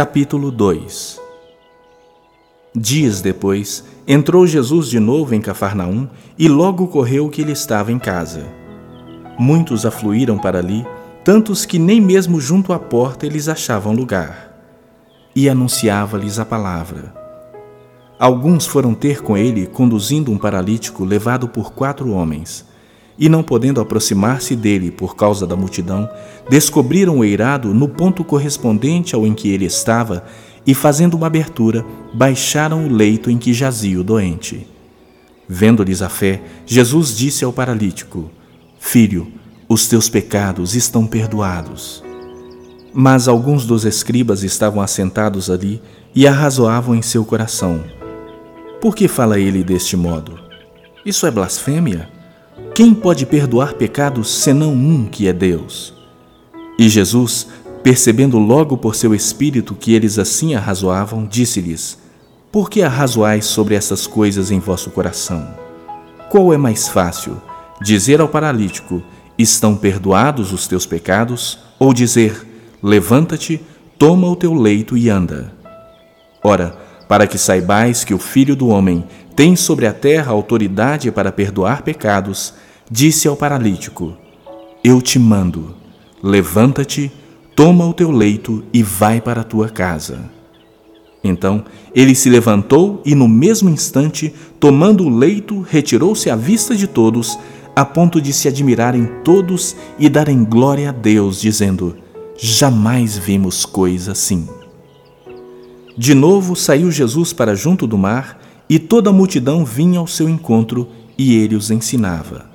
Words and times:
Capítulo 0.00 0.50
2 0.50 1.20
Dias 2.74 3.20
depois, 3.20 3.84
entrou 4.08 4.46
Jesus 4.46 4.88
de 4.88 4.98
novo 4.98 5.34
em 5.34 5.42
Cafarnaum 5.42 6.08
e 6.38 6.48
logo 6.48 6.88
correu 6.88 7.28
que 7.28 7.42
ele 7.42 7.52
estava 7.52 7.92
em 7.92 7.98
casa. 7.98 8.46
Muitos 9.38 9.84
afluíram 9.84 10.38
para 10.38 10.58
ali, 10.58 10.86
tantos 11.22 11.66
que 11.66 11.78
nem 11.78 12.00
mesmo 12.00 12.40
junto 12.40 12.72
à 12.72 12.78
porta 12.78 13.26
eles 13.26 13.46
achavam 13.46 13.92
lugar. 13.92 14.50
E 15.36 15.50
anunciava-lhes 15.50 16.38
a 16.38 16.46
palavra. 16.46 17.14
Alguns 18.18 18.66
foram 18.66 18.94
ter 18.94 19.20
com 19.20 19.36
ele, 19.36 19.66
conduzindo 19.66 20.32
um 20.32 20.38
paralítico 20.38 21.04
levado 21.04 21.46
por 21.46 21.74
quatro 21.74 22.10
homens 22.12 22.69
e 23.20 23.28
não 23.28 23.42
podendo 23.42 23.82
aproximar-se 23.82 24.56
dele 24.56 24.90
por 24.90 25.14
causa 25.14 25.46
da 25.46 25.54
multidão, 25.54 26.08
descobriram 26.48 27.18
o 27.18 27.24
eirado 27.24 27.74
no 27.74 27.86
ponto 27.86 28.24
correspondente 28.24 29.14
ao 29.14 29.26
em 29.26 29.34
que 29.34 29.50
ele 29.50 29.66
estava 29.66 30.24
e, 30.66 30.74
fazendo 30.74 31.18
uma 31.18 31.26
abertura, 31.26 31.84
baixaram 32.14 32.86
o 32.86 32.88
leito 32.90 33.30
em 33.30 33.36
que 33.36 33.52
jazia 33.52 34.00
o 34.00 34.04
doente. 34.04 34.66
Vendo-lhes 35.46 36.00
a 36.00 36.08
fé, 36.08 36.42
Jesus 36.64 37.14
disse 37.14 37.44
ao 37.44 37.52
paralítico: 37.52 38.30
Filho, 38.78 39.30
os 39.68 39.86
teus 39.86 40.08
pecados 40.08 40.74
estão 40.74 41.06
perdoados. 41.06 42.02
Mas 42.94 43.28
alguns 43.28 43.66
dos 43.66 43.84
escribas 43.84 44.42
estavam 44.42 44.80
assentados 44.80 45.50
ali 45.50 45.80
e 46.14 46.26
arrazoavam 46.26 46.94
em 46.94 47.02
seu 47.02 47.22
coração: 47.24 47.84
Por 48.80 48.94
que 48.96 49.06
fala 49.06 49.38
ele 49.38 49.62
deste 49.62 49.94
modo? 49.94 50.38
Isso 51.04 51.26
é 51.26 51.30
blasfêmia? 51.30 52.19
Quem 52.74 52.94
pode 52.94 53.26
perdoar 53.26 53.74
pecados 53.74 54.30
senão 54.30 54.72
um 54.72 55.04
que 55.06 55.26
é 55.26 55.32
Deus? 55.32 55.92
E 56.78 56.88
Jesus, 56.88 57.48
percebendo 57.82 58.38
logo 58.38 58.76
por 58.76 58.94
seu 58.94 59.14
espírito 59.14 59.74
que 59.74 59.92
eles 59.92 60.18
assim 60.18 60.54
arrazoavam, 60.54 61.26
disse-lhes: 61.26 61.98
Por 62.50 62.70
que 62.70 62.82
arrazoais 62.82 63.44
sobre 63.44 63.74
essas 63.74 64.06
coisas 64.06 64.50
em 64.50 64.60
vosso 64.60 64.90
coração? 64.90 65.48
Qual 66.30 66.54
é 66.54 66.56
mais 66.56 66.88
fácil, 66.88 67.36
dizer 67.82 68.20
ao 68.20 68.28
paralítico: 68.28 69.02
Estão 69.36 69.76
perdoados 69.76 70.52
os 70.52 70.66
teus 70.66 70.86
pecados? 70.86 71.58
Ou 71.78 71.92
dizer: 71.92 72.46
Levanta-te, 72.82 73.60
toma 73.98 74.28
o 74.28 74.36
teu 74.36 74.54
leito 74.54 74.96
e 74.96 75.10
anda? 75.10 75.52
Ora, 76.42 76.78
para 77.08 77.26
que 77.26 77.36
saibais 77.36 78.04
que 78.04 78.14
o 78.14 78.18
Filho 78.18 78.54
do 78.54 78.68
Homem 78.68 79.04
tem 79.34 79.56
sobre 79.56 79.86
a 79.86 79.92
terra 79.92 80.32
autoridade 80.32 81.10
para 81.10 81.32
perdoar 81.32 81.82
pecados, 81.82 82.54
disse 82.90 83.28
ao 83.28 83.36
paralítico: 83.36 84.16
Eu 84.82 85.00
te 85.00 85.18
mando, 85.18 85.74
levanta-te, 86.22 87.12
toma 87.54 87.86
o 87.86 87.94
teu 87.94 88.10
leito 88.10 88.64
e 88.72 88.82
vai 88.82 89.20
para 89.20 89.42
a 89.42 89.44
tua 89.44 89.68
casa. 89.68 90.28
Então 91.22 91.64
ele 91.94 92.14
se 92.14 92.28
levantou 92.30 93.02
e, 93.04 93.14
no 93.14 93.28
mesmo 93.28 93.68
instante, 93.68 94.34
tomando 94.58 95.04
o 95.04 95.08
leito, 95.08 95.60
retirou-se 95.60 96.28
à 96.30 96.34
vista 96.34 96.74
de 96.74 96.86
todos, 96.86 97.38
a 97.76 97.84
ponto 97.84 98.20
de 98.20 98.32
se 98.32 98.48
admirarem 98.48 99.06
todos 99.22 99.76
e 99.98 100.08
darem 100.08 100.44
glória 100.44 100.88
a 100.88 100.92
Deus, 100.92 101.40
dizendo: 101.40 101.96
Jamais 102.36 103.16
vimos 103.16 103.64
coisa 103.64 104.12
assim. 104.12 104.48
De 105.96 106.14
novo 106.14 106.56
saiu 106.56 106.90
Jesus 106.90 107.32
para 107.32 107.54
junto 107.54 107.86
do 107.86 107.98
mar 107.98 108.40
e 108.68 108.78
toda 108.78 109.10
a 109.10 109.12
multidão 109.12 109.64
vinha 109.64 109.98
ao 109.98 110.06
seu 110.06 110.28
encontro 110.28 110.88
e 111.18 111.36
ele 111.36 111.54
os 111.54 111.70
ensinava. 111.70 112.49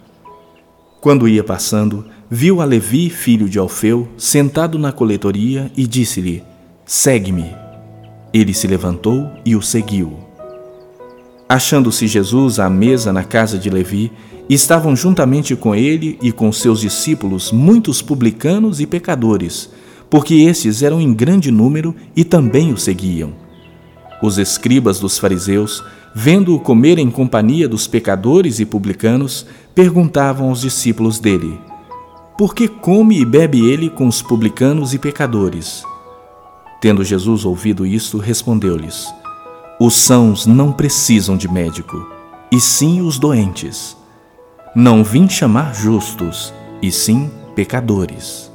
Quando 1.06 1.28
ia 1.28 1.44
passando, 1.44 2.04
viu 2.32 2.62
a 2.62 2.66
Levi, 2.66 3.12
filho 3.12 3.48
de 3.48 3.60
Alfeu, 3.60 4.08
sentado 4.18 4.80
na 4.80 4.92
coletoria 4.92 5.72
e 5.78 5.86
disse-lhe: 5.86 6.42
Segue-me. 6.84 7.54
Ele 8.34 8.56
se 8.56 8.66
levantou 8.66 9.30
e 9.46 9.56
o 9.56 9.62
seguiu. 9.62 10.18
Achando-se 11.48 12.08
Jesus 12.08 12.58
à 12.58 12.72
mesa 12.72 13.14
na 13.14 13.24
casa 13.24 13.60
de 13.60 13.70
Levi, 13.70 14.12
estavam 14.50 14.96
juntamente 14.96 15.56
com 15.56 15.76
ele 15.76 16.18
e 16.24 16.32
com 16.32 16.52
seus 16.52 16.80
discípulos 16.80 17.52
muitos 17.52 18.02
publicanos 18.02 18.80
e 18.80 18.88
pecadores, 18.88 19.70
porque 20.10 20.34
estes 20.34 20.82
eram 20.82 21.00
em 21.00 21.14
grande 21.14 21.52
número 21.52 21.96
e 22.16 22.24
também 22.24 22.74
o 22.74 22.78
seguiam. 22.80 23.32
Os 24.24 24.40
escribas 24.40 25.00
dos 25.00 25.20
fariseus 25.20 25.84
vendo-o 26.16 26.58
comer 26.58 26.98
em 26.98 27.12
companhia 27.12 27.68
dos 27.68 27.88
pecadores 27.88 28.62
e 28.62 28.66
publicanos, 28.66 29.46
perguntavam 29.76 30.48
aos 30.48 30.62
discípulos 30.62 31.20
dele: 31.20 31.60
Por 32.38 32.56
que 32.56 32.70
come 32.70 33.20
e 33.20 33.26
bebe 33.26 33.70
ele 33.70 33.90
com 33.90 34.08
os 34.08 34.22
publicanos 34.22 34.94
e 34.94 34.98
pecadores? 34.98 35.84
Tendo 36.82 37.04
Jesus 37.04 37.44
ouvido 37.44 37.86
isto, 37.86 38.18
respondeu-lhes: 38.18 39.14
Os 39.78 39.96
sãos 39.96 40.46
não 40.46 40.72
precisam 40.72 41.36
de 41.36 41.52
médico, 41.52 42.08
e 42.50 42.62
sim 42.62 43.02
os 43.02 43.20
doentes. 43.20 43.98
Não 44.74 45.04
vim 45.04 45.28
chamar 45.28 45.76
justos, 45.76 46.54
e 46.82 46.92
sim 46.92 47.30
pecadores. 47.56 48.50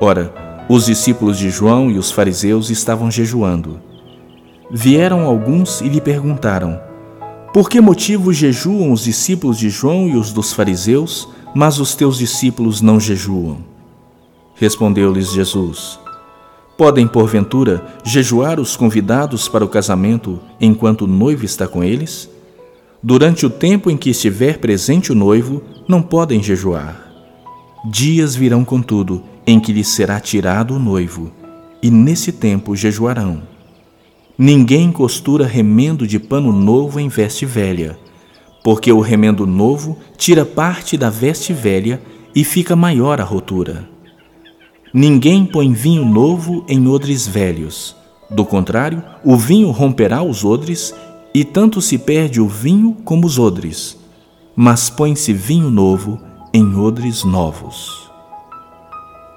Ora, 0.00 0.34
os 0.68 0.86
discípulos 0.86 1.38
de 1.38 1.50
João 1.50 1.90
e 1.90 1.98
os 1.98 2.10
fariseus 2.10 2.70
estavam 2.70 3.10
jejuando. 3.10 3.93
Vieram 4.70 5.24
alguns 5.26 5.80
e 5.80 5.88
lhe 5.88 6.00
perguntaram: 6.00 6.80
Por 7.52 7.68
que 7.68 7.80
motivo 7.80 8.32
jejuam 8.32 8.92
os 8.92 9.04
discípulos 9.04 9.58
de 9.58 9.68
João 9.68 10.08
e 10.08 10.16
os 10.16 10.32
dos 10.32 10.52
fariseus, 10.52 11.28
mas 11.54 11.78
os 11.78 11.94
teus 11.94 12.18
discípulos 12.18 12.80
não 12.80 12.98
jejuam? 12.98 13.58
Respondeu-lhes 14.54 15.32
Jesus: 15.32 15.98
Podem, 16.78 17.06
porventura, 17.06 17.84
jejuar 18.04 18.58
os 18.58 18.76
convidados 18.76 19.48
para 19.48 19.64
o 19.64 19.68
casamento 19.68 20.40
enquanto 20.60 21.02
o 21.02 21.06
noivo 21.08 21.44
está 21.44 21.68
com 21.68 21.84
eles? 21.84 22.28
Durante 23.02 23.44
o 23.44 23.50
tempo 23.50 23.90
em 23.90 23.98
que 23.98 24.10
estiver 24.10 24.58
presente 24.58 25.12
o 25.12 25.14
noivo, 25.14 25.62
não 25.86 26.00
podem 26.00 26.42
jejuar. 26.42 27.12
Dias 27.84 28.34
virão, 28.34 28.64
contudo, 28.64 29.22
em 29.46 29.60
que 29.60 29.74
lhes 29.74 29.88
será 29.88 30.18
tirado 30.18 30.74
o 30.74 30.78
noivo, 30.78 31.30
e 31.82 31.90
nesse 31.90 32.32
tempo 32.32 32.74
jejuarão. 32.74 33.53
Ninguém 34.36 34.90
costura 34.90 35.46
remendo 35.46 36.06
de 36.06 36.18
pano 36.18 36.52
novo 36.52 36.98
em 36.98 37.08
veste 37.08 37.46
velha, 37.46 37.96
porque 38.64 38.92
o 38.92 39.00
remendo 39.00 39.46
novo 39.46 39.96
tira 40.16 40.44
parte 40.44 40.96
da 40.96 41.08
veste 41.08 41.52
velha 41.52 42.02
e 42.34 42.42
fica 42.42 42.74
maior 42.74 43.20
a 43.20 43.24
rotura. 43.24 43.88
Ninguém 44.92 45.46
põe 45.46 45.72
vinho 45.72 46.04
novo 46.04 46.64
em 46.68 46.88
odres 46.88 47.26
velhos. 47.26 47.94
Do 48.28 48.44
contrário, 48.44 49.02
o 49.24 49.36
vinho 49.36 49.70
romperá 49.70 50.22
os 50.22 50.44
odres, 50.44 50.92
e 51.32 51.44
tanto 51.44 51.80
se 51.80 51.98
perde 51.98 52.40
o 52.40 52.48
vinho 52.48 52.96
como 53.04 53.26
os 53.26 53.38
odres. 53.38 53.96
Mas 54.56 54.90
põe-se 54.90 55.32
vinho 55.32 55.70
novo 55.70 56.20
em 56.52 56.76
odres 56.76 57.24
novos. 57.24 58.08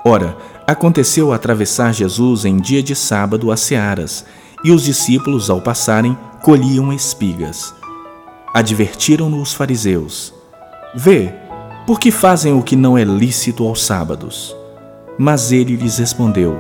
Ora, 0.06 0.38
aconteceu 0.66 1.34
atravessar 1.34 1.94
Jesus 1.94 2.46
em 2.46 2.58
dia 2.58 2.82
de 2.82 2.96
sábado 2.96 3.52
as 3.52 3.60
searas, 3.60 4.26
e 4.64 4.72
os 4.72 4.84
discípulos, 4.84 5.50
ao 5.50 5.62
passarem, 5.62 6.18
colhiam 6.42 6.92
espigas. 6.92 7.74
Advertiram-no 8.54 9.42
os 9.42 9.54
fariseus: 9.54 10.34
Vê, 10.96 11.34
por 11.86 12.00
que 12.00 12.12
fazem 12.12 12.54
o 12.54 12.62
que 12.62 12.76
não 12.76 12.98
é 12.98 13.04
lícito 13.04 13.66
aos 13.66 13.84
sábados? 13.84 14.56
Mas 15.18 15.52
ele 15.52 15.76
lhes 15.76 15.98
respondeu: 15.98 16.60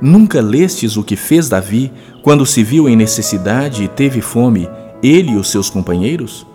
Nunca 0.00 0.40
lestes 0.40 0.96
o 0.96 1.02
que 1.02 1.16
fez 1.16 1.48
Davi 1.48 1.92
quando 2.22 2.46
se 2.46 2.62
viu 2.62 2.88
em 2.88 2.96
necessidade 2.96 3.84
e 3.84 3.88
teve 3.88 4.20
fome, 4.20 4.68
ele 5.02 5.32
e 5.32 5.36
os 5.36 5.50
seus 5.50 5.68
companheiros? 5.68 6.46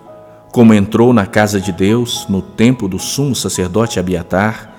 Como 0.52 0.72
entrou 0.72 1.12
na 1.12 1.26
casa 1.26 1.60
de 1.60 1.72
Deus, 1.72 2.26
no 2.28 2.40
tempo 2.40 2.88
do 2.88 2.98
sumo 2.98 3.34
sacerdote 3.34 3.98
Abiatar, 3.98 4.72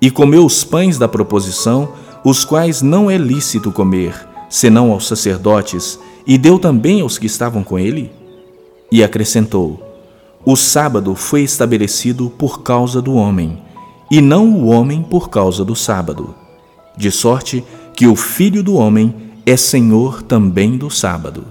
e 0.00 0.10
comeu 0.10 0.44
os 0.44 0.62
pães 0.62 0.98
da 0.98 1.08
proposição, 1.08 1.92
os 2.24 2.44
quais 2.44 2.82
não 2.82 3.10
é 3.10 3.16
lícito 3.16 3.72
comer, 3.72 4.14
senão 4.52 4.92
aos 4.92 5.06
sacerdotes, 5.06 5.98
e 6.26 6.36
deu 6.36 6.58
também 6.58 7.00
aos 7.00 7.16
que 7.16 7.24
estavam 7.24 7.64
com 7.64 7.78
ele? 7.78 8.12
E 8.92 9.02
acrescentou: 9.02 9.82
O 10.44 10.56
sábado 10.56 11.14
foi 11.14 11.40
estabelecido 11.40 12.28
por 12.28 12.62
causa 12.62 13.00
do 13.00 13.14
homem, 13.14 13.58
e 14.10 14.20
não 14.20 14.52
o 14.52 14.66
homem 14.66 15.02
por 15.02 15.30
causa 15.30 15.64
do 15.64 15.74
sábado. 15.74 16.34
De 16.98 17.10
sorte 17.10 17.64
que 17.96 18.06
o 18.06 18.14
Filho 18.14 18.62
do 18.62 18.74
homem 18.74 19.14
é 19.46 19.56
Senhor 19.56 20.22
também 20.22 20.76
do 20.76 20.90
sábado. 20.90 21.46